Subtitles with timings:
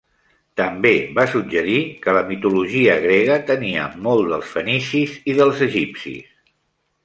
[0.61, 1.75] També va suggerir
[2.07, 6.37] que la mitologia grega tenia molt dels fenicis i dels egipcis.